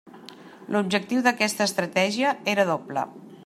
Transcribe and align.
L'objectiu 0.75 1.21
d'aquesta 1.27 1.67
estratègia 1.71 2.33
era 2.55 2.69
doble. 2.73 3.09